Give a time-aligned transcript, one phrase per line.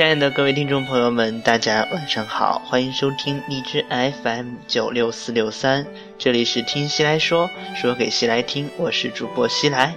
[0.00, 5.86] 亲爱的各位听众朋友们，大家晚上好，欢迎收听荔枝 FM 九六四六三，
[6.16, 9.94] 这里是听西来说，说给西来听，我是主播西来。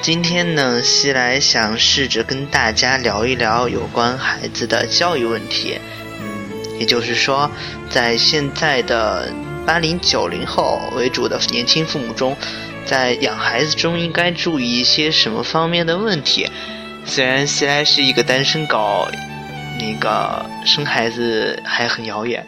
[0.00, 5.80] 今天呢，西来想试着跟大家聊一聊有关孩子的教育问题。
[6.20, 7.50] 嗯，也就是说，
[7.90, 9.32] 在现在的
[9.66, 12.36] 八零九零后为主的年轻父母中，
[12.84, 16.48] 在养孩子中应该注意一些什么方面的问题？
[17.04, 19.08] 虽然西来是一个单身狗，
[19.78, 22.46] 那个生孩子还很遥远，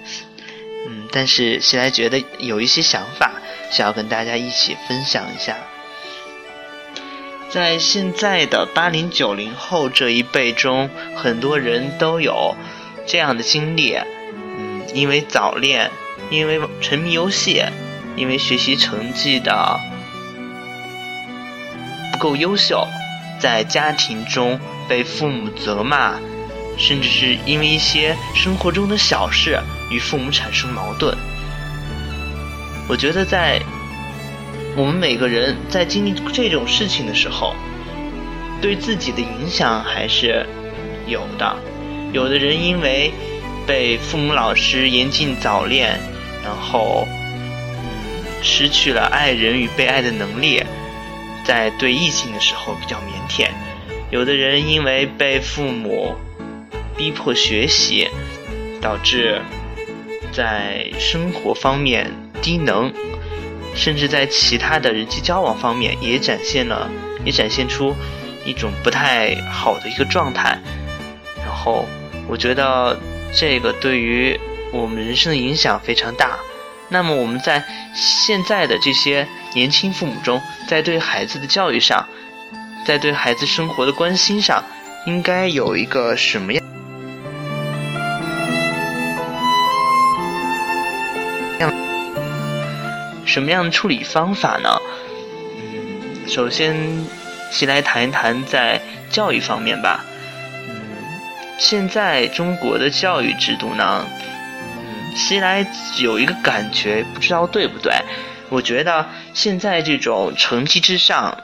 [0.89, 3.33] 嗯，但是西来觉得有一些想法，
[3.71, 5.57] 想要跟大家一起分享一下。
[7.49, 12.55] 在现在的八零九零后这一辈中，很多人都有
[13.07, 13.99] 这样的经历，
[14.95, 15.91] 因为早恋，
[16.31, 17.63] 因为沉迷游戏，
[18.17, 19.79] 因为学习成绩的
[22.13, 22.87] 不够优秀，
[23.39, 26.15] 在家庭中被父母责骂，
[26.77, 29.59] 甚至是因为一些生活中的小事
[29.91, 31.17] 与父母产生矛盾。
[32.89, 33.61] 我觉得在。
[34.77, 37.57] 我们每个人在经历这种事情的时候，
[38.63, 40.47] 对自己的影响还是
[41.09, 41.57] 有的。
[42.13, 43.13] 有的人因为
[43.71, 45.97] 被父母、老师严禁早恋，
[46.43, 50.61] 然后嗯失去了爱人与被爱的能力，
[51.45, 53.49] 在对异性的时候比较腼腆；
[54.11, 56.17] 有的人因为被父母
[56.97, 58.09] 逼迫学习，
[58.81, 59.41] 导致
[60.33, 62.11] 在生活方面
[62.43, 62.93] 低能。
[63.77, 66.91] 甚至在其他的人际交往方面，也展现了，
[67.25, 67.95] 也展现出
[68.45, 70.59] 一种不太好的一个状态。
[71.37, 71.87] 然后，
[72.27, 72.99] 我觉得
[73.33, 74.39] 这个对于
[74.73, 76.39] 我们人生的影响非常大。
[76.89, 77.65] 那么，我们在
[77.95, 82.09] 现在的这些年轻父母中，在对孩子的教育上，
[82.85, 84.65] 在对孩子生活的关心上，
[85.07, 86.61] 应该有一个什么样？
[93.25, 94.77] 什么样的处理方法呢？
[95.57, 96.77] 嗯，首先，
[97.53, 100.05] 先来谈一谈在教育方面吧。
[101.61, 104.07] 现在中国的教育制度呢，
[104.79, 105.65] 嗯，先来
[105.99, 107.93] 有一个感觉，不知道对不对？
[108.49, 111.37] 我觉得现在这种成绩之上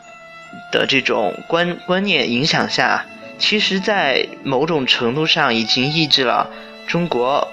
[0.73, 3.05] 的这种观观念影响下，
[3.39, 6.49] 其实，在某种程度上已经抑制了
[6.89, 7.47] 中国。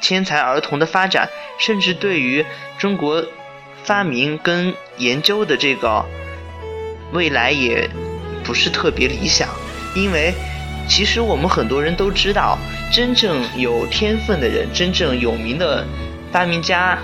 [0.00, 1.28] 天才儿童的发展，
[1.60, 2.44] 甚至对于
[2.76, 3.24] 中国
[3.84, 6.04] 发明跟研究的这个
[7.12, 7.88] 未来也
[8.42, 9.48] 不是特别理想。
[9.94, 10.34] 因为
[10.88, 12.58] 其实我们很多人都知道，
[12.92, 15.86] 真正有天分的人，真正有名的
[16.30, 16.98] 发明家，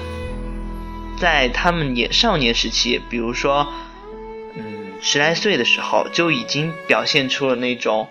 [1.18, 3.66] 在他们年少年时期，比如说，
[4.56, 8.08] 嗯，十来岁的时候，就已经表现出了那种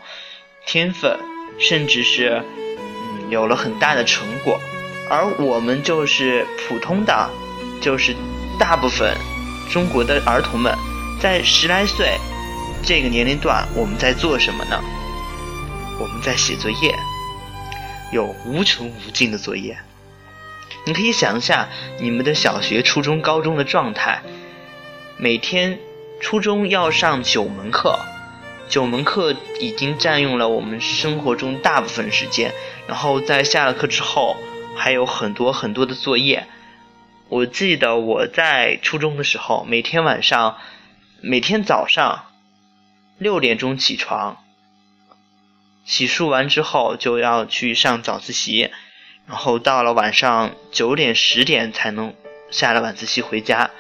[0.66, 1.20] 天分，
[1.60, 4.60] 甚至是嗯有了很大的成果。
[5.10, 7.30] 而我们就是普通的，
[7.82, 8.16] 就是
[8.60, 9.16] 大部分
[9.70, 10.76] 中国的儿童们，
[11.22, 12.18] 在十来岁
[12.84, 14.82] 这个年龄段，我们在做什么呢？
[16.00, 16.96] 我们在写作业，
[18.12, 19.78] 有无穷无尽的作业。
[20.86, 21.70] 你可以想一下
[22.00, 24.22] 你们的小学、初中、高中的状态，
[25.18, 25.80] 每天
[26.22, 28.00] 初中要上九门课，
[28.70, 32.54] 九门课已经占用了我们生活中大部分时间，
[32.88, 34.38] 然后在下了课之后。
[34.80, 36.46] 还有很多很多的作业。
[37.30, 40.58] 我记得我在初中的时候，每天晚上、
[41.20, 42.26] 每天早上
[43.18, 44.38] 六点钟起床，
[45.88, 48.70] 洗漱完之后就要去上早自习，
[49.26, 52.14] 然后到了晚上九点、十点才能
[52.52, 53.72] 下了晚自习回家。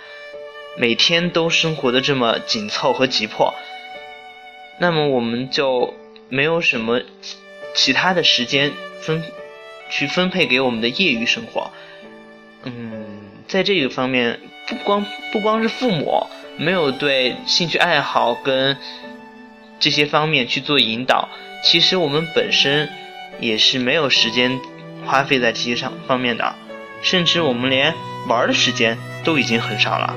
[0.77, 3.53] 每天都生活的这么紧凑和急迫，
[4.79, 5.93] 那么我们就
[6.29, 7.01] 没有什么
[7.75, 9.23] 其他的时间分。
[9.89, 11.71] 去分配给我们的业余生活，
[12.65, 14.37] 嗯，在这个方面，
[14.67, 16.27] 不光不光是父母
[16.57, 18.75] 没有对兴趣爱好跟
[19.79, 21.29] 这些方面去做引导，
[21.63, 22.89] 其实我们本身
[23.39, 24.59] 也是没有时间
[25.05, 26.55] 花费在这些上方面的，
[27.01, 27.93] 甚至我们连
[28.27, 30.15] 玩的时间都已经很少了。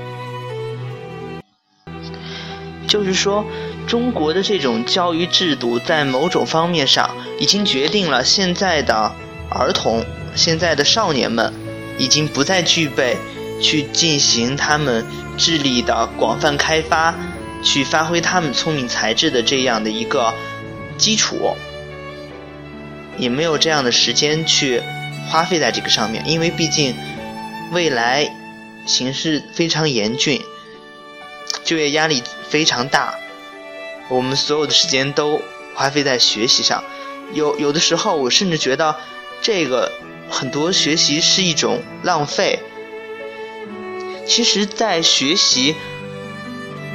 [2.87, 3.45] 就是说，
[3.87, 9.13] 中国的这种教育制度在某种方面上已经决定了现在的。
[9.53, 10.05] 儿童
[10.37, 11.53] 现在的少年们，
[11.99, 13.17] 已经不再具备
[13.61, 15.05] 去进行他们
[15.37, 17.13] 智力的广泛开发，
[17.63, 20.33] 去发挥他们聪明才智的这样的一个
[20.97, 21.57] 基础，
[23.19, 24.83] 也没有这样的时间去
[25.29, 26.95] 花费在这个上面，因为毕竟
[27.73, 28.31] 未来
[28.87, 30.41] 形势非常严峻，
[31.65, 33.15] 就业压力非常大，
[34.09, 35.41] 我们所有的时间都
[35.75, 36.83] 花费在学习上。
[37.33, 38.97] 有有的时候，我甚至觉得
[39.41, 39.93] 这个
[40.29, 42.59] 很多学习是一种浪费。
[44.27, 45.77] 其实，在学习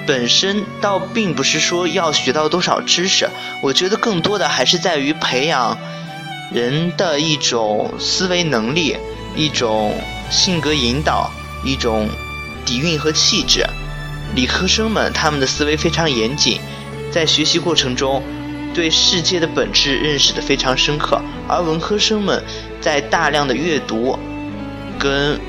[0.06, 3.30] 本身，倒并不是说要学到多少知识，
[3.62, 5.78] 我觉得更多的还是在于培养
[6.54, 8.96] 人的一种思维能力、
[9.36, 9.96] 一种
[10.30, 11.31] 性格引导、
[11.63, 12.07] 一种
[12.66, 13.66] 底蕴和气质。
[14.36, 16.60] 理科生们他们的思维非常严谨，
[17.12, 18.22] 在学习过程中
[18.74, 22.44] 对世界的本质认识的非常深刻，而文科生们
[22.81, 24.18] 在大量的阅读
[25.00, 25.40] 跟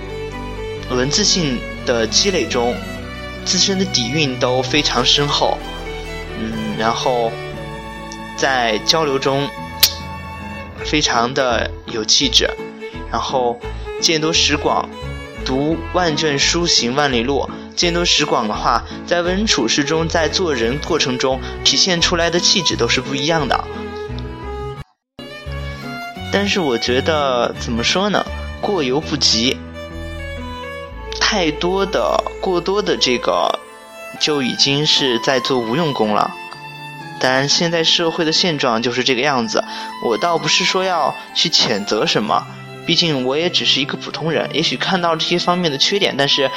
[0.90, 1.58] 文字性。
[1.86, 2.74] 的积累中，
[3.46, 5.56] 自身的底蕴都非常深厚，
[6.38, 7.32] 嗯，然后
[8.36, 9.48] 在交流中
[10.84, 12.50] 非常的有气质，
[13.10, 13.58] 然后
[14.00, 14.88] 见多识广，
[15.44, 17.48] 读万卷书行万里路。
[17.76, 23.64] 见多识广的话，在为人处事中，在做人过程中体现出来的气质都是不一样的。
[26.32, 28.24] 但是我觉得怎么说呢？
[28.60, 29.56] 过犹不及。
[31.28, 33.58] 太多的、过多的这个，
[34.20, 36.32] 就已经是在做无用功了。
[37.18, 39.64] 当然，现在社会的现状就是这个样子。
[40.04, 42.46] 我倒不是说要去谴责什么，
[42.86, 46.48] 毕竟我也只是一个普通人，也许看到这些方面的缺点，但是，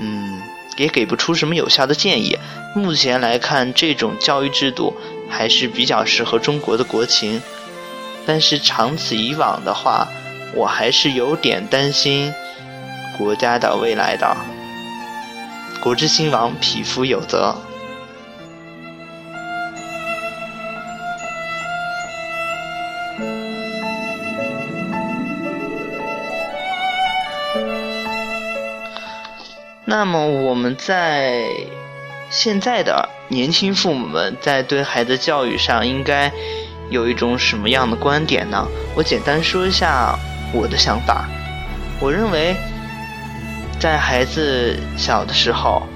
[0.00, 0.40] 嗯，
[0.78, 2.38] 也给不出什么有效的建议。
[2.74, 4.96] 目前来看，这种教育制度
[5.28, 7.42] 还是比较适合中国的国情，
[8.24, 10.08] 但是长此以往的话，
[10.54, 12.32] 我还是有点担心。
[13.18, 14.36] 国家的未来的，
[15.82, 17.52] 国之兴亡，匹夫有责。
[29.84, 31.44] 那么，我们在
[32.30, 36.30] 现在的年轻父母们在对孩子教育上，应该
[36.88, 38.64] 有一种什么样的观点呢？
[38.94, 40.16] 我简单说一下
[40.54, 41.28] 我的想法。
[42.00, 42.54] 我认为。
[43.80, 45.86] 在孩子小的时候，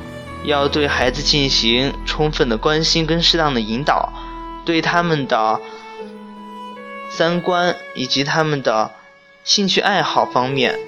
[0.44, 4.12] 要对孩子进行充分的关心跟适当的引导，
[4.64, 5.61] 对他们的
[7.11, 8.93] 三观以及他们的
[9.43, 10.79] 兴趣爱好方面，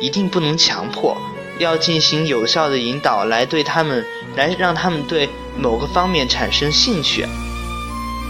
[0.00, 1.16] 一定不能强迫，
[1.58, 4.06] 要进行有效的引导，来对他们，
[4.36, 5.28] 来让他们对
[5.58, 7.26] 某个方面产生兴趣，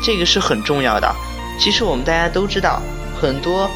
[0.03, 1.15] 这个是很重要的。
[1.59, 2.81] 其实我们大家都知道，
[3.21, 3.71] 很多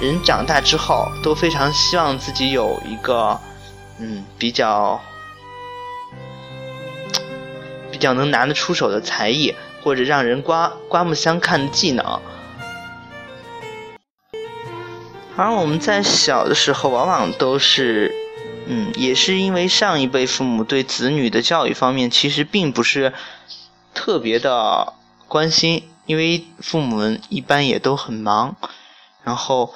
[0.00, 3.38] 人长大之后都非常希望自己有一个。
[4.04, 5.00] 嗯，比较
[7.92, 12.20] 比较能拿得出手的才艺，或者让人刮刮目相看的技能。
[15.36, 18.12] 而我们在小的时候，往往都是，
[18.66, 23.12] 嗯，也是因为上一辈父母对子女的教育方面，其实并不是
[23.94, 24.94] 特别的
[25.28, 28.56] 关心，因为父母们一般也都很忙，
[29.22, 29.72] 然后。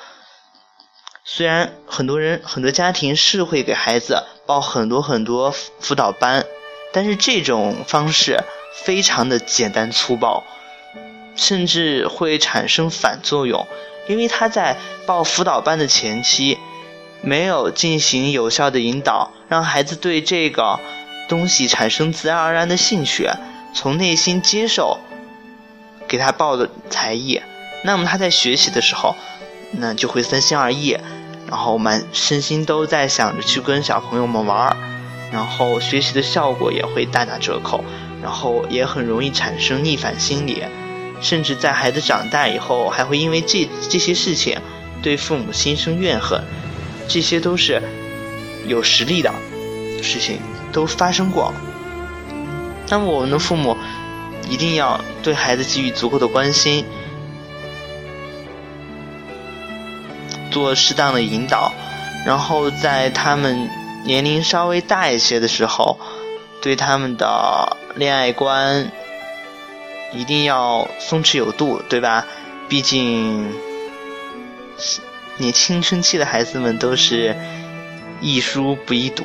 [1.29, 6.47] 虽然很多人、很多家庭是会给孩子报很多很多辅导班，
[6.93, 8.45] 但是这种方式
[8.85, 10.45] 非常的简单粗暴，
[11.35, 13.67] 甚至会产生反作用。
[14.07, 16.59] 因为他在报辅导班的前期，
[17.23, 20.79] 没有进行有效的引导，让孩子对这个
[21.29, 23.29] 东西产生自然而然的兴趣，
[23.75, 25.01] 从内心接受
[26.07, 27.43] 给他报的才艺，
[27.83, 29.17] 那么他在学习的时候，
[29.79, 30.97] 那就会三心二意。
[31.49, 34.77] 然后满身心都在想着去跟小朋友们玩，
[35.31, 37.85] 然后学习的效果也会大打折扣，
[38.21, 40.65] 然后也很容易产生逆反心理，
[41.21, 44.59] 甚至在孩子长大以后，还会因为这这些事情
[45.01, 46.43] 对父母心生怨恨，
[47.07, 47.81] 这些都是
[48.67, 49.33] 有实力的
[50.03, 50.41] 事情，
[50.73, 51.55] 都发生过。
[52.89, 53.77] 那么我们的父母
[54.49, 56.85] 一定要对孩子给予足够的关心。
[60.57, 61.71] 做适当的引导，
[62.25, 63.69] 然后在他们
[64.07, 65.99] 年龄稍微大一些的时候，
[66.63, 68.91] 对他们的恋爱观
[70.15, 72.25] 一定要松弛有度，对吧？
[72.71, 73.53] 毕竟
[75.37, 77.37] 你青春期的孩子们都是
[78.23, 79.25] 易书不易读。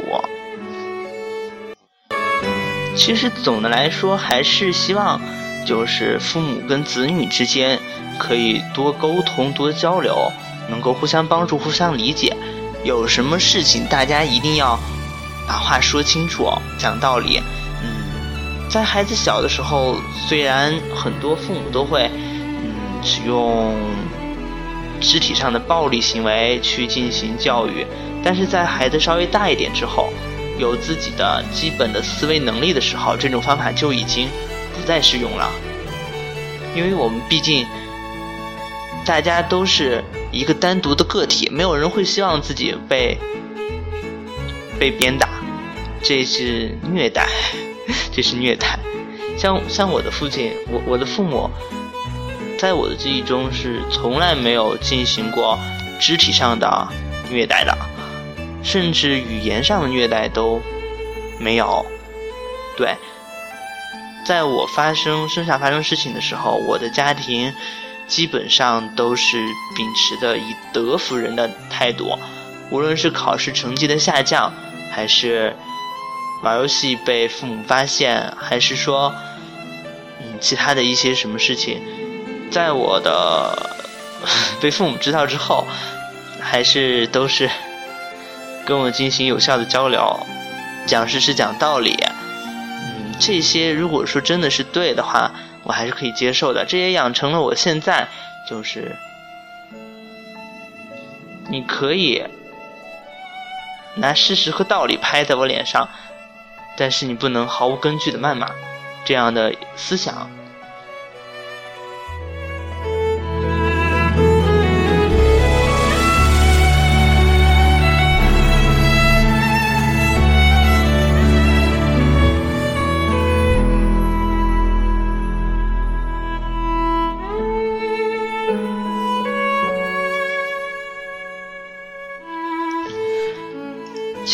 [2.97, 5.21] 其实总的来说，还是希望
[5.65, 7.79] 就是父母跟子女之间
[8.19, 10.29] 可以多沟通、多交流。
[10.69, 12.35] 能够互相帮助、互相理解，
[12.83, 14.79] 有什么事情大家一定要
[15.47, 17.41] 把话说清楚、讲道理。
[17.83, 19.95] 嗯，在孩子小的时候，
[20.27, 22.09] 虽然很多父母都会
[22.63, 23.75] 嗯使用
[24.99, 27.85] 肢体上的暴力行为去进行教育，
[28.23, 30.13] 但是在孩子稍微大一点之后，
[30.59, 34.29] 有自己的基本的思维能力的时候，这种方法就已经
[34.75, 35.49] 不再适用了，
[36.75, 37.65] 因为我们毕竟
[39.03, 43.17] 大家都是一个单独的个体，没有人会希望自己被
[44.79, 45.27] 被鞭打，
[46.01, 47.27] 这是虐待，
[48.11, 48.79] 这是虐待。
[49.37, 51.49] 像像我的父亲，我我的父母。
[52.59, 55.57] 在我的记忆中是从来没有进行过
[55.99, 56.87] 肢体上的
[57.31, 57.75] 虐待的，
[58.61, 60.61] 甚至语言上的虐待都
[61.39, 61.83] 没有。
[62.77, 62.95] 对，
[64.23, 67.51] 在我发生生下发生事情的时候，我的家庭
[68.11, 69.37] 基本上都是
[69.73, 72.19] 秉持的以德服人的态度，
[72.69, 74.51] 无论是考试成绩的下降，
[74.91, 75.55] 还是
[76.43, 79.15] 玩游戏被父母发现，还是说
[80.19, 81.81] 嗯其他的一些什么事情。
[82.51, 83.79] 在我的
[84.59, 85.65] 被父母知道之后，
[86.41, 87.49] 还是都是
[88.65, 90.19] 跟我进行有效的交流，
[90.85, 91.97] 讲事实讲道理。
[92.03, 95.31] 嗯，这些如果说真的是对的话，
[95.63, 96.65] 我还是可以接受的。
[96.65, 98.07] 这也养成了我现在
[98.47, 98.95] 就是，
[101.49, 102.23] 你可以
[103.95, 105.89] 拿事实和道理拍在我脸上，
[106.77, 108.49] 但是你不能毫无根据的谩骂
[109.05, 110.29] 这样的思想。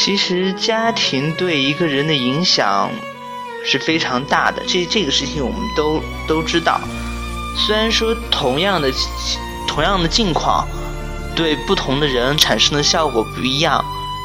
[0.07, 2.89] 其实家庭对一个人的影响
[3.65, 6.79] 是非常大的，这这个事情我们都都知道。
[7.57, 8.89] 虽然说同样的
[9.67, 10.65] 同样的境况，
[11.35, 13.83] 对不同的人产生的效果不一样。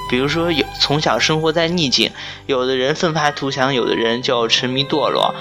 [0.09, 2.13] 比如说有从小生活在逆境，
[2.47, 5.35] 有的人奋发图强，有的人就沉迷堕落。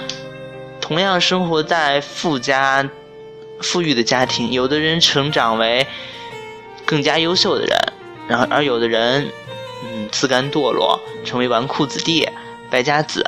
[0.80, 2.90] 同样生活在富家
[3.60, 5.86] 富裕的家庭，有的人成长为
[6.84, 7.78] 更加优秀的人，
[8.26, 9.30] 然后而有的人。
[10.12, 12.28] 自甘堕落，成为纨绔子弟、
[12.70, 13.26] 败家子。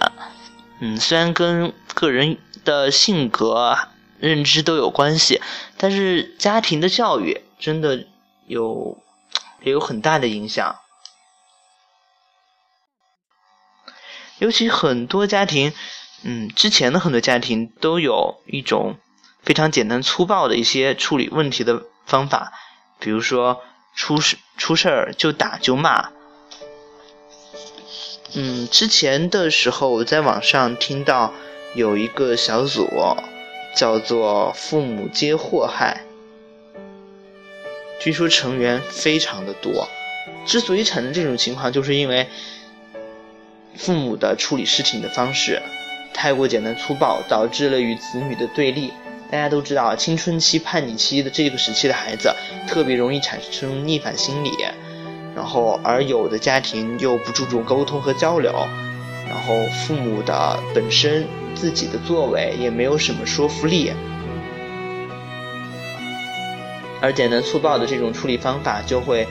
[0.79, 3.76] 嗯，虽然跟个人的性格、
[4.19, 5.41] 认知都有关系，
[5.76, 8.07] 但是家庭的教育真的
[8.47, 8.99] 有
[9.62, 10.76] 也有很大的影响。
[14.38, 15.73] 尤其很多家庭，
[16.23, 18.97] 嗯，之前的很多家庭都有一种
[19.43, 22.53] 非常简单粗暴的一些处理问题的方法，
[22.99, 23.62] 比如说
[23.95, 26.11] 出事出事儿就打就骂。
[28.37, 31.33] 嗯，之前的时候我在网上听到
[31.75, 32.88] 有一个小组
[33.76, 36.03] 叫做“父母皆祸害”，
[38.00, 39.88] 据说成员非常的多。
[40.45, 42.26] 之所以产生这种情况，就是因为
[43.76, 45.62] 父母的处理事情的方式
[46.12, 48.93] 太过简单粗暴，导致了与子女的对立。
[49.31, 52.35] 大家都知道，青春期叛逆期的这个时期的孩子
[52.69, 54.50] 特别容易产生逆反心理。
[55.35, 58.53] 然后，而有的家庭又不注重沟通和交流，
[59.29, 61.26] 然后父母的本身
[61.57, 63.93] 自己的作为也没有什么说服力，
[67.00, 69.26] 而简单粗暴的这种处理方法就会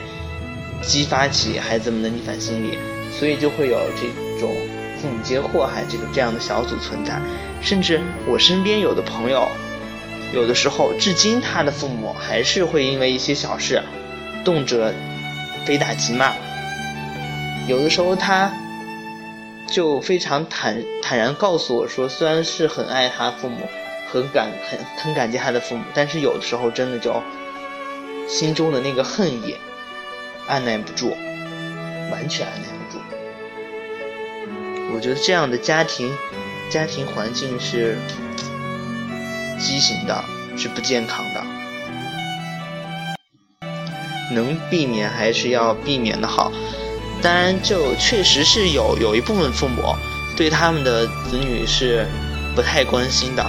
[0.82, 2.76] 激发起孩子们的逆反心理，
[3.10, 4.06] 所以就会有这
[4.38, 4.54] 种
[5.00, 7.18] 父母皆祸害这种这样的小组存在。
[7.62, 9.48] 甚至我身边有的朋友，
[10.34, 13.82] 有的时候至今他的父母还是会因为一些小事，
[14.44, 14.92] 动辄。
[15.64, 16.32] 非打即骂，
[17.66, 18.52] 有的时候他
[19.66, 23.66] 就非常坦坦然告诉我说，虽然是很爱他父母，
[24.12, 27.22] 很感很很感激他的父母，但是有的时候真的就
[28.28, 29.56] 心中的那个恨意
[30.46, 31.16] 按耐不住，
[32.12, 33.02] 完全按耐不住。
[34.94, 36.12] 我觉得这样的家庭
[36.70, 37.96] 家庭环境是
[39.58, 40.24] 畸形的，
[40.56, 41.53] 是不健康的。
[44.32, 46.50] 能避免还是要避免的好，
[47.20, 49.94] 当然就确实是有有一部分父母
[50.36, 52.06] 对他们的子女是
[52.54, 53.44] 不太关心的，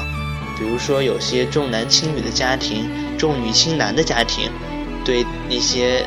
[0.58, 4.52] 比如说有些重男轻女的家庭、重女轻男的家庭，
[5.04, 6.06] 对那些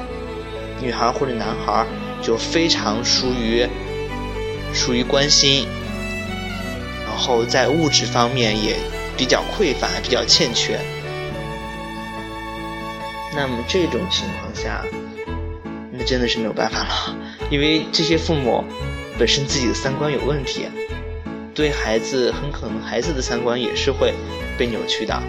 [0.81, 1.87] 女孩或者男孩
[2.23, 3.67] 就非常疏于
[4.75, 5.67] 疏于关心，
[7.07, 8.77] 然后在物质方面也
[9.17, 10.79] 比较匮乏、比较欠缺。
[13.38, 14.85] 那么这种情况下，
[15.92, 17.16] 那真的是没有办法了，
[17.49, 18.64] 因为这些父母
[19.16, 20.66] 本身自己的三观有问题，
[21.54, 24.12] 对孩子很可能孩子的三观也是会
[24.59, 25.23] 被扭曲的。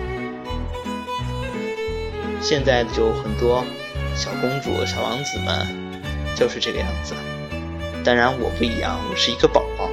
[2.41, 3.63] 现在就很多
[4.15, 5.67] 小公主、小王子们
[6.35, 7.13] 就是这个样子。
[8.03, 9.88] 当然我不一样，我是一个宝宝。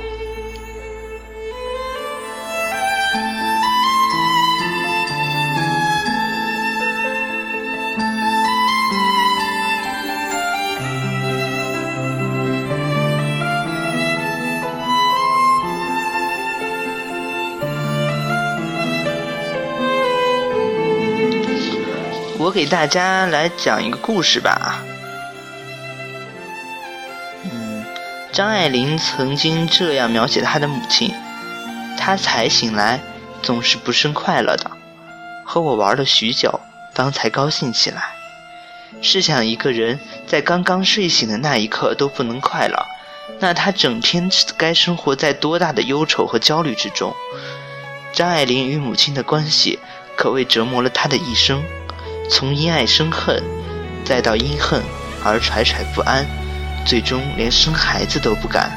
[22.56, 24.82] 给大家来讲一个故事吧。
[27.44, 27.84] 嗯，
[28.32, 31.12] 张爱玲曾经这样描写她的母亲：
[31.98, 32.98] 她才醒来，
[33.42, 34.70] 总是不甚快乐的，
[35.44, 36.58] 和我玩了许久，
[36.94, 38.04] 方才高兴起来。
[39.02, 42.86] 试想一个人在刚刚睡醒的那一刻都不能快乐，
[43.38, 47.14] 那他整天该生活在多大的忧愁和焦虑之中？
[48.14, 49.78] 张爱玲与母亲的关系
[50.16, 51.62] 可谓折磨了她的一生。
[52.28, 53.42] 从因爱生恨，
[54.04, 54.82] 再到因恨
[55.24, 56.26] 而惴惴不安，
[56.86, 58.70] 最终连生孩子都不敢。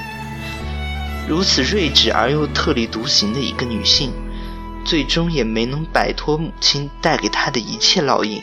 [1.28, 4.12] 如此睿智而又特立独行的一个女性，
[4.84, 8.42] 最终也没能摆脱母亲带给她的一切烙印。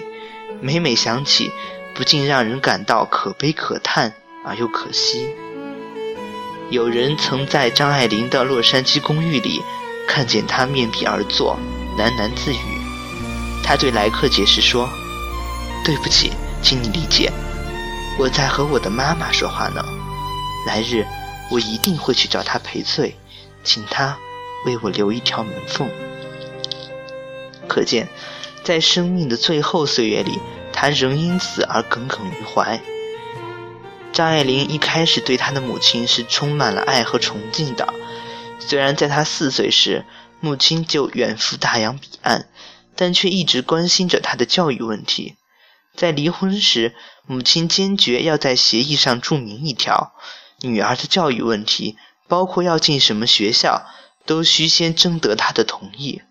[0.60, 1.50] 每每想起，
[1.94, 4.12] 不禁让人感到可悲可叹
[4.44, 5.28] 而又可惜。
[6.70, 9.62] 有人曾在张爱玲的洛杉矶公寓里
[10.06, 11.58] 看见她面壁而坐，
[11.98, 12.75] 喃喃自语。
[13.66, 14.88] 他对来客解释说
[15.85, 16.30] ：“对不起，
[16.62, 17.32] 请你理解，
[18.16, 19.85] 我在和我的妈妈说话呢。
[20.68, 21.04] 来日
[21.50, 23.16] 我一定会去找她赔罪，
[23.64, 24.16] 请她
[24.64, 25.90] 为我留一条门缝。”
[27.66, 28.06] 可见，
[28.62, 30.38] 在生命的最后岁月里，
[30.73, 32.80] 他仍因此而耿耿于怀。
[34.12, 37.93] 张爱玲一开始对她的母亲是充满了爱和崇敬的，
[38.60, 40.04] 虽然在她四岁时，
[40.38, 42.47] 母亲就远赴大洋彼岸。
[42.97, 45.37] 但却一直关心着他的教育问题。
[45.95, 46.95] 在离婚时，
[47.26, 50.13] 母亲坚决要在协议上注明一条：
[50.61, 51.97] 女儿的教育问题，
[52.28, 53.87] 包括要进什么学校，
[54.26, 56.23] 都需先征得他的同意。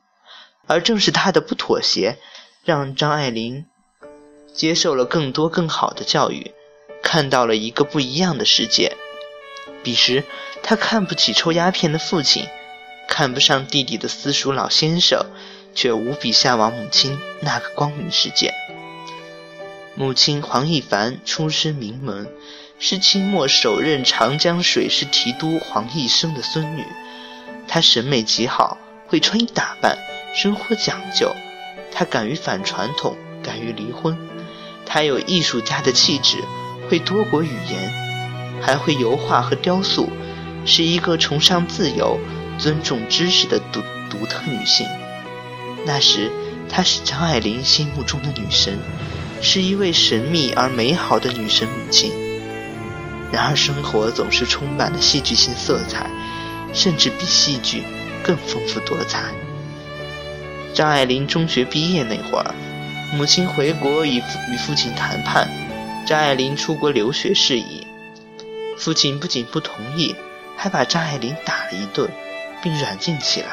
[0.67, 2.17] 而正是他的不妥协，
[2.63, 3.65] 让张爱玲
[4.53, 6.51] 接受了更多更好的教育，
[7.03, 8.95] 看到了一个不一样的世界。
[9.83, 10.23] 彼时，
[10.63, 12.47] 他看不起抽鸦片的父亲，
[13.07, 15.25] 看不上弟弟的私塾老先生。
[15.75, 18.53] 却无比向往母亲那个光明世界。
[19.93, 22.27] 母亲黄亦凡出身名门，
[22.79, 26.83] 是清末首任长江水师提督黄义生的孙女。
[27.67, 29.97] 她审美极好，会穿衣打扮，
[30.35, 31.33] 生活讲究。
[31.91, 34.17] 她敢于反传统，敢于离婚。
[34.85, 36.37] 她有艺术家的气质，
[36.89, 40.09] 会多国语言，还会油画和雕塑，
[40.65, 42.19] 是一个崇尚自由、
[42.59, 44.85] 尊重知识的独独特女性。
[45.85, 46.31] 那时，
[46.67, 48.79] 她是张爱玲心目中的女神，
[49.41, 52.11] 是一位神秘而美好的女神母亲。
[53.31, 56.09] 然而，生活总是充满了戏剧性色彩，
[56.73, 57.83] 甚至比戏剧
[58.23, 59.25] 更丰富多彩。
[60.73, 62.55] 张爱玲中学毕业那会儿，
[63.13, 65.47] 母亲回国与与父亲谈判，
[66.07, 67.85] 张爱玲出国留学事宜。
[68.77, 70.15] 父亲不仅不同意，
[70.57, 72.09] 还把张爱玲打了一顿，
[72.63, 73.49] 并软禁起来。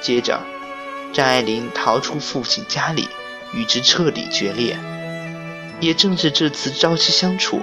[0.00, 0.40] 接着。
[1.12, 3.08] 张爱玲逃出父亲家里，
[3.52, 4.78] 与之彻底决裂。
[5.80, 7.62] 也正是这次朝夕相处，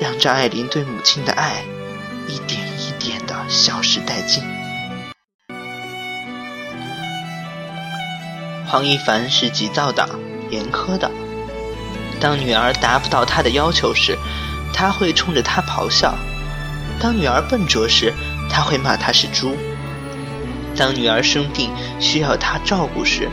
[0.00, 1.64] 让张爱玲对母亲的爱
[2.26, 4.42] 一点一点的消失殆尽。
[8.66, 10.08] 黄一凡是急躁的、
[10.50, 11.10] 严苛的。
[12.20, 14.16] 当女儿达不到他的要求时，
[14.72, 16.14] 他会冲着她咆哮；
[17.00, 18.12] 当女儿笨拙时，
[18.50, 19.56] 他会骂她是猪。
[20.78, 23.28] 当女儿生病需要他照顾时，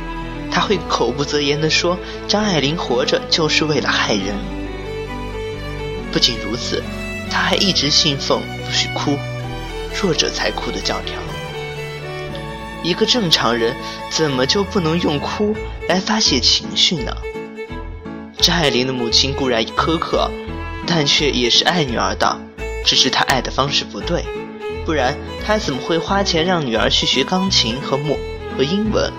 [0.51, 4.35] 他会口不择言地说：“张爱玲活着就是为了害人。”
[6.11, 6.83] 不仅如此，
[7.29, 9.17] 他还一直信奉不许哭，
[10.01, 11.15] 弱者才哭的教条。
[12.83, 13.75] 一个正常人
[14.09, 15.55] 怎么就不能用哭
[15.87, 17.15] 来发泄情绪呢？
[18.37, 20.29] 张爱玲的母亲固然苛刻，
[20.87, 22.39] 但却也是爱女儿的，
[22.85, 24.23] 只是她爱的方式不对。
[24.85, 28.19] 不然，他怎么会花钱让女儿去学钢琴和木
[28.55, 29.11] 和英文，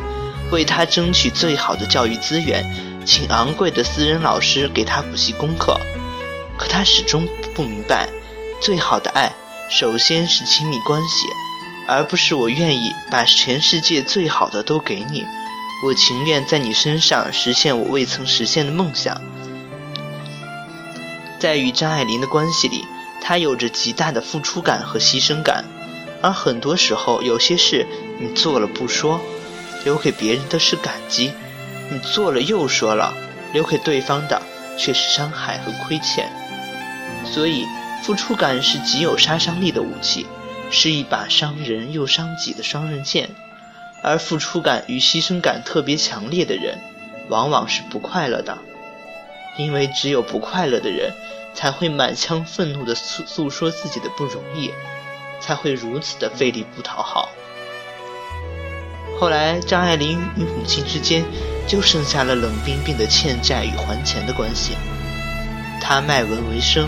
[0.52, 2.64] 为她争取最好的教育资源，
[3.04, 5.76] 请昂贵的私人老师给她补习功课？
[6.56, 8.08] 可他始终不明白，
[8.62, 9.32] 最好的爱
[9.68, 11.26] 首先是亲密关系，
[11.88, 15.24] 而不是我愿意把全世界最好的都给你，
[15.84, 19.20] 我情愿在你身上实现我未曾实现的梦想。
[21.40, 22.84] 在与张爱玲的关系里。
[23.28, 25.64] 他有着极大的付出感和牺牲感，
[26.22, 27.84] 而很多时候，有些事
[28.20, 29.20] 你做了不说，
[29.84, 31.32] 留给别人的是感激；
[31.90, 33.12] 你做了又说了，
[33.52, 34.40] 留给对方的
[34.78, 36.30] 却是伤害和亏欠。
[37.24, 37.64] 所以，
[38.04, 40.24] 付出感是极有杀伤力的武器，
[40.70, 43.30] 是一把伤人又伤己的双刃剑。
[44.04, 46.78] 而付出感与牺牲感特别强烈的人，
[47.28, 48.56] 往往是不快乐的，
[49.58, 51.10] 因为只有不快乐的人，
[51.56, 54.70] 才会满腔愤怒地诉诉说自己的不容易，
[55.40, 57.30] 才会如此的费力不讨好。
[59.18, 61.24] 后来，张爱玲与母亲之间
[61.66, 64.74] 就剩下了冷冰冰的欠债与还钱的关系。
[65.80, 66.86] 她卖文为生，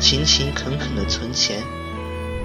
[0.00, 1.62] 勤勤恳恳地存钱，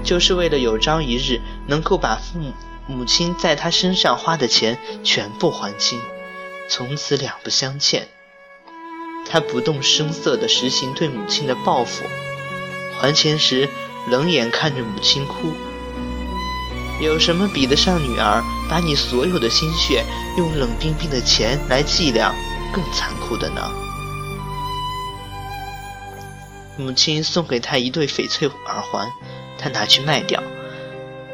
[0.04, 2.52] 就是为了有朝一日能够把父母。
[2.86, 5.98] 母亲在她身上花的钱全部还清，
[6.68, 8.06] 从此两不相欠。
[9.26, 12.04] 他不动声色地实行对母亲的报复，
[13.00, 13.68] 还钱时
[14.08, 15.52] 冷眼看着母亲哭。
[17.00, 20.04] 有什么比得上女儿把你所有的心血
[20.38, 22.34] 用冷冰冰的钱来计量
[22.72, 23.60] 更残酷的呢？
[26.76, 29.08] 母亲送给他一对翡翠耳环，
[29.58, 30.42] 他拿去卖掉。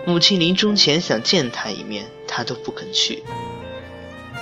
[0.07, 3.23] 母亲临终前想见他一面，他都不肯去。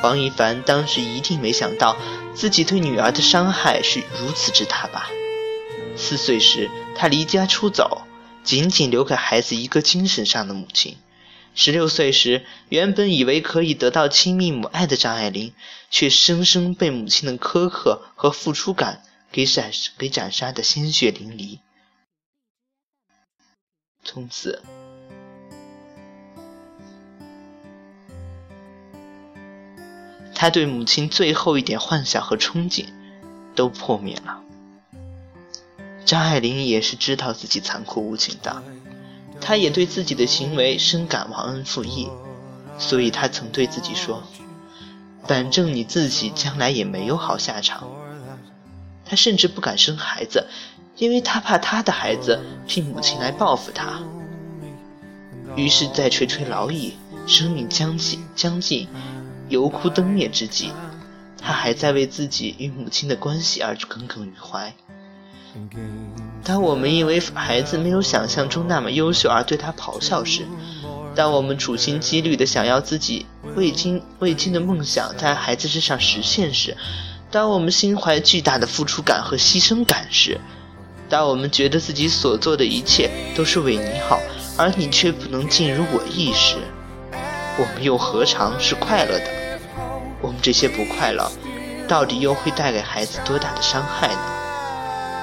[0.02, 1.96] 王一凡当时一定没想到
[2.34, 5.10] 自己对女儿的伤害是如此之大吧？
[5.96, 8.06] 四岁时，他离家出走，
[8.44, 10.96] 仅仅留给孩子一个精神上的母亲。
[11.54, 15.52] 十六岁时，原本以为可以得到亲密母爱的张爱玲，
[15.90, 21.58] 却生生被母亲的苛刻和付出感给斩给斩杀的鲜血淋漓。
[24.04, 24.62] 从此。
[30.40, 32.84] 他对母亲最后一点幻想和憧憬，
[33.56, 34.38] 都破灭了。
[36.04, 38.62] 张爱玲也是知道自己残酷无情的，
[39.40, 42.08] 她也对自己的行为深感忘恩负义，
[42.78, 44.22] 所以她曾对自己说
[45.26, 47.88] ：“反正你自己将来也没有好下场。”
[49.04, 50.46] 她甚至不敢生孩子，
[50.98, 54.00] 因为她怕她的孩子替母亲来报复她。
[55.56, 56.94] 于是，在垂垂老矣，
[57.26, 58.86] 生命将近将近。
[59.48, 60.70] 油枯灯灭之际，
[61.40, 64.72] 他还在为自己与母亲的关系而耿耿于怀。
[66.44, 70.46] 当我们因为孩子没有想象中那么优秀而对他咆哮时，
[71.14, 76.76] 当我们处心积虑地想要自己未经未经的梦想在孩子身上实现时，
[77.30, 80.38] 当我们心怀巨大的付出感和牺牲感时，
[81.08, 84.20] 当我们觉得自己所做的一切都是为你好，
[84.56, 86.56] 而你却不能尽如我意时，
[87.58, 89.24] 我们又何尝是快乐的？
[90.20, 91.28] 我们这些不快乐，
[91.88, 94.20] 到底又会带给孩子多大的伤害呢？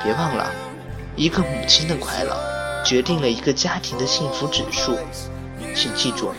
[0.03, 0.51] 别忘了，
[1.15, 2.37] 一个母亲的快乐，
[2.83, 4.97] 决定了一个家庭的幸福指数。
[5.73, 6.33] 请记住，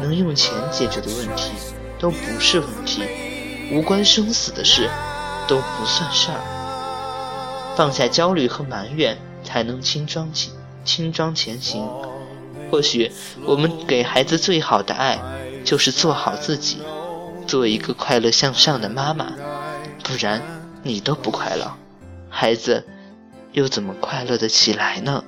[0.00, 1.52] 能用钱解决的问题
[1.98, 3.04] 都不是问题，
[3.70, 4.90] 无关生死的事
[5.46, 7.74] 都不算事儿。
[7.76, 10.52] 放下焦虑和埋怨，才能轻装轻
[10.84, 11.88] 轻装前行。
[12.70, 13.10] 或许
[13.44, 15.18] 我们给孩子最好的爱，
[15.64, 16.78] 就是做好自己，
[17.46, 19.32] 做一个快乐向上的妈妈，
[20.02, 20.42] 不然
[20.82, 21.72] 你都不快乐，
[22.28, 22.84] 孩子
[23.52, 25.24] 又怎么快乐的起来呢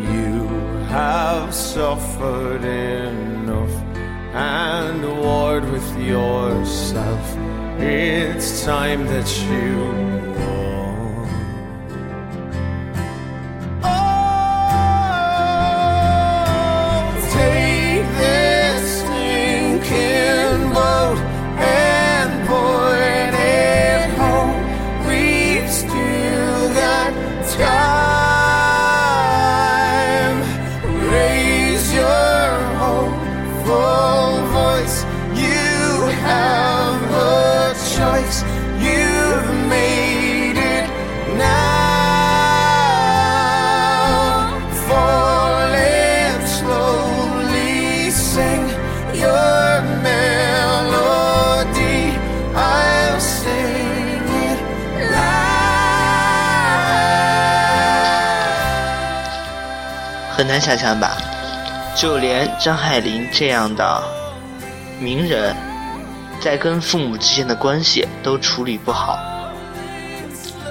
[0.00, 0.48] ？you
[0.90, 3.31] have suffered in me。
[4.34, 7.36] ？and ward with yourself.
[7.78, 10.31] It's time that you
[60.52, 61.16] 难想象吧？
[61.96, 64.02] 就连张爱玲这样的
[65.00, 65.56] 名人，
[66.40, 69.18] 在跟父母之间的关系都处理不好。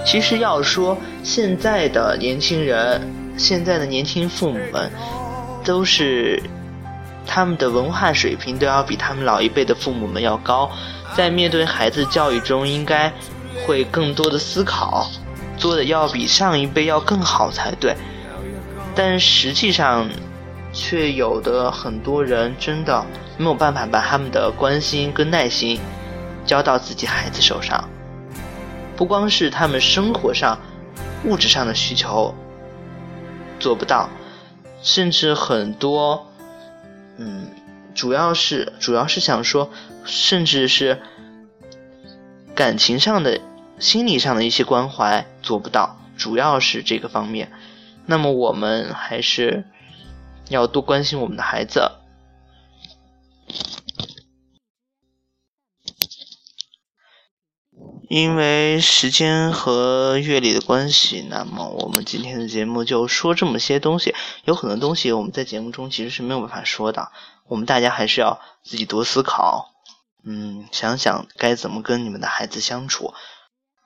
[0.06, 3.02] 其实要说现在的年轻人，
[3.38, 4.91] 现在的年轻父母们，
[5.65, 6.39] 都是
[7.26, 10.70] 他们的文化水平都要比他们老一辈的父母们要高，
[11.17, 13.12] 在面对孩子教育中，应该
[13.65, 15.10] 会更多的思考。
[15.58, 17.96] 做的要比上一辈要更好才对。
[18.95, 20.10] 但实际上，
[20.73, 23.06] 却有的很多人真的
[23.38, 25.80] 没有办法把他们的关心跟耐心
[26.45, 27.89] 交到自己孩子手上。
[28.95, 30.60] 不光是他们生活上、
[31.25, 32.36] 物质上的需求
[33.60, 34.10] 做不到，
[34.82, 36.32] 甚至很多，
[37.17, 37.47] 嗯，
[37.95, 39.69] 主要是主要是想说，
[40.06, 41.01] 甚至是
[42.54, 43.39] 感情上的、
[43.80, 47.51] 心理上的一些关怀做不到，主要是这个方面。
[48.12, 49.63] 那么我们还是
[50.50, 51.93] 要多关心我们的孩子，
[58.10, 64.13] 因为时间和阅历的关系，那么我们今天的节目就说这么些东西。
[64.43, 67.13] 有很多东西我们在节目中其实是没有办法说的，
[67.47, 69.71] 我们大家还是要自己多思考，
[70.26, 73.13] 嗯，想想该怎么跟你们的孩子相处，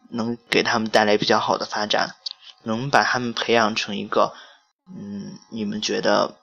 [0.09, 2.15] 能给他们带来比较好的发展。
[2.65, 4.33] 能把他们培养成一个，
[4.87, 6.35] 嗯，你们觉得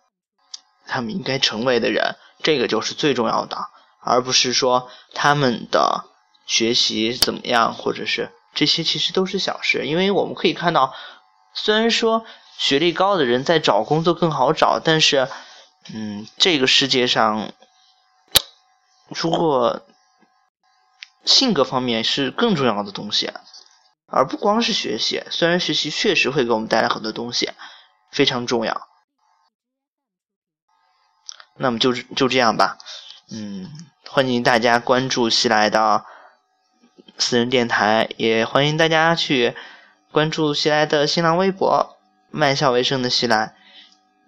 [0.87, 3.59] 他们应该成为的人，这个就是最重要的，
[4.01, 6.05] 而不是说他们的
[6.47, 9.87] 学习怎么样，或者是这些其实都是小事。
[9.87, 10.95] 因为我们可以看到，
[11.55, 12.25] 虽然说
[12.57, 15.29] 学历高的人在找工作更好找，但是，
[15.93, 17.53] 嗯，这个世界上，
[19.09, 19.83] 如果
[21.25, 23.33] 性格方面是更重要的东西。
[24.15, 27.51] 而不光是学习，虽然学习确实会给我们带来很多东西，
[28.11, 28.89] 非常重要。
[31.57, 32.77] 那么就就这样吧，
[33.31, 33.71] 嗯，
[34.07, 36.05] 欢迎大家关注西来的
[37.17, 39.57] 私人电台，也欢迎大家去
[40.11, 41.97] 关注西来的新浪微博
[42.31, 43.55] “卖笑为生”的西来。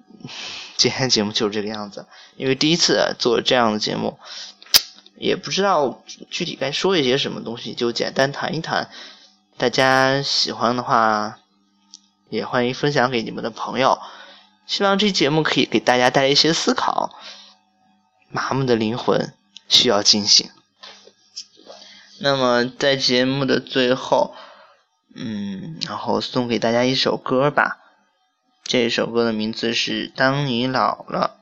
[0.78, 4.18] 今天节目就是这个样子，因为第一次做这样的节目，
[5.16, 8.90] 也不知道具体该说一些什么东西，就简单谈一谈。
[9.56, 11.38] 大家喜欢的话，
[12.28, 14.00] 也欢迎分享给你们的朋友。
[14.66, 17.14] 希望这节目可以给大家带来一些思考。
[18.28, 19.32] 麻木的灵魂
[19.68, 20.50] 需要惊醒。
[22.18, 24.34] 那么在节目的最后，
[25.14, 27.78] 嗯，然后送给大家一首歌吧。
[28.64, 31.36] 这首歌的名字是《当你老了》，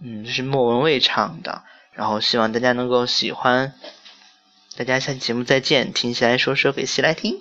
[0.00, 1.62] 嗯，是莫文蔚唱的。
[1.92, 3.74] 然后希望大家能够喜欢。
[4.76, 7.38] 大家下期节目再见，听起来说说给谁来听？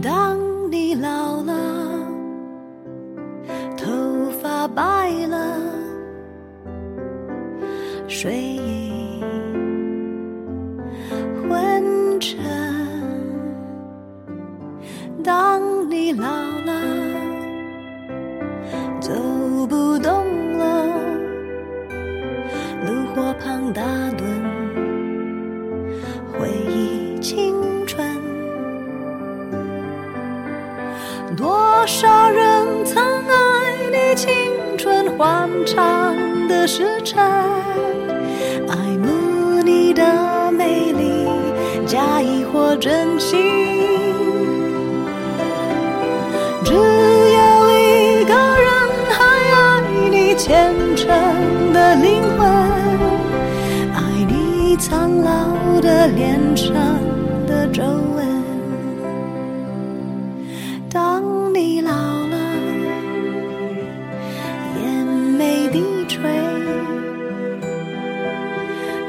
[0.00, 0.38] 当
[0.70, 2.06] 你老了，
[3.76, 5.60] 头发白了，
[8.06, 8.56] 睡。
[8.56, 9.55] 欢